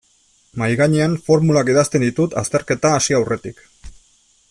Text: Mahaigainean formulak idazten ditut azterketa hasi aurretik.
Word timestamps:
Mahaigainean 0.61 1.13
formulak 1.27 1.69
idazten 1.75 2.07
ditut 2.07 2.35
azterketa 2.43 2.93
hasi 2.97 3.19
aurretik. 3.19 3.63